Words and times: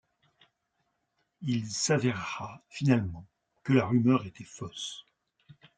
Il 1.43 1.67
s'avérera 1.69 2.63
finalement 2.69 3.27
que 3.61 3.73
la 3.73 3.85
rumeur 3.85 4.25
était 4.25 4.43
fausse. 4.43 5.05